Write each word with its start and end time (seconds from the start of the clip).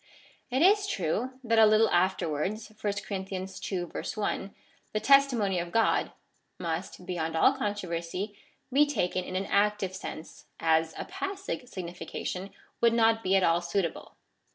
It 0.49 0.63
is 0.63 0.87
true 0.87 1.33
that 1.43 1.59
a 1.59 1.65
little 1.67 1.87
afterwards 1.91 2.69
(chap. 2.69 3.11
ii. 3.11 3.29
\) 3.29 3.29
the 3.29 4.99
testimony 4.99 5.59
of 5.59 5.71
God 5.71 6.11
must, 6.57 7.05
beyond 7.05 7.35
all 7.37 7.53
controversy, 7.53 8.35
be 8.73 8.87
taken 8.87 9.23
in 9.23 9.35
an 9.35 9.45
active 9.45 9.95
sense, 9.95 10.45
as 10.59 10.95
a 10.97 11.05
passive 11.05 11.61
signifi 11.65 12.07
cation 12.07 12.49
would 12.81 12.93
not 12.93 13.21
be 13.21 13.35
at 13.35 13.43
all 13.43 13.61
suitable. 13.61 14.15